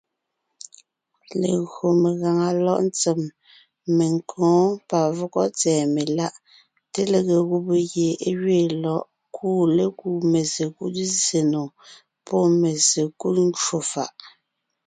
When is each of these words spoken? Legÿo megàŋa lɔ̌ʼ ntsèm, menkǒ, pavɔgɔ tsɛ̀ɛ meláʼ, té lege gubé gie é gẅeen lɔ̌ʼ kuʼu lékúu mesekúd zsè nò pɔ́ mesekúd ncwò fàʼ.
Legÿo 1.41 1.85
megàŋa 2.01 2.49
lɔ̌ʼ 2.65 2.81
ntsèm, 2.87 3.21
menkǒ, 3.97 4.45
pavɔgɔ 4.89 5.41
tsɛ̀ɛ 5.57 5.83
meláʼ, 5.95 6.33
té 6.91 7.01
lege 7.11 7.37
gubé 7.49 7.77
gie 7.91 8.09
é 8.27 8.29
gẅeen 8.41 8.71
lɔ̌ʼ 8.83 9.03
kuʼu 9.35 9.61
lékúu 9.77 10.17
mesekúd 10.31 10.93
zsè 11.17 11.39
nò 11.53 11.63
pɔ́ 12.27 12.41
mesekúd 12.61 13.35
ncwò 13.49 13.77
fàʼ. 13.91 14.11